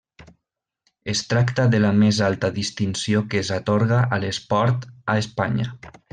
Es 1.11 1.19
tracta 1.33 1.65
de 1.75 1.81
la 1.83 1.91
més 2.03 2.21
alta 2.29 2.51
distinció 2.55 3.21
que 3.35 3.43
s'atorga 3.51 4.01
a 4.19 4.21
l'esport 4.25 4.89
a 5.15 5.21
Espanya. 5.27 5.69